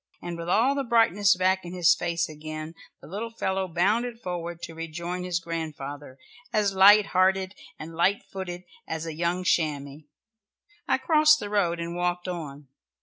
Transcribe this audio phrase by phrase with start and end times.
[0.19, 4.63] And with all the brightness back in his face again, the little fellow bounded forward
[4.63, 6.17] to rejoin his grandfather,
[6.51, 10.01] as light hearted and light footed as a young chamois.
[10.87, 12.67] I crossed the road and walked on.